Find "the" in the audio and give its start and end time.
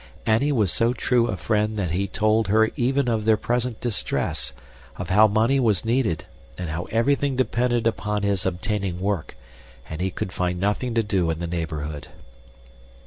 11.37-11.45